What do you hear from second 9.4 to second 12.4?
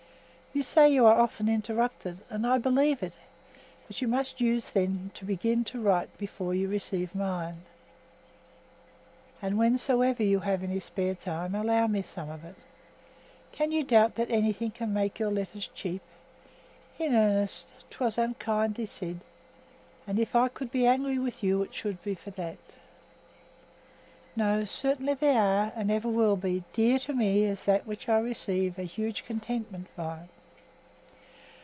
and whensoever you have any spare time allow me some